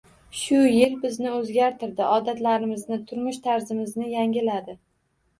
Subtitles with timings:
[0.43, 4.75] Shu yil bizni oʻzgartirdi— odatlarimizni, turmush tarzimizni yangiladi.